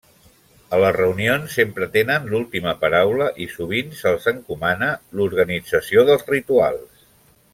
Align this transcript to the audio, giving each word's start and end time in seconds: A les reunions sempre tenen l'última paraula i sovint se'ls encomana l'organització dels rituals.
A 0.75 0.77
les 0.83 0.93
reunions 0.95 1.57
sempre 1.59 1.87
tenen 1.97 2.25
l'última 2.31 2.73
paraula 2.85 3.27
i 3.45 3.49
sovint 3.57 3.93
se'ls 4.01 4.27
encomana 4.33 4.89
l'organització 5.21 6.07
dels 6.09 6.27
rituals. 6.35 7.07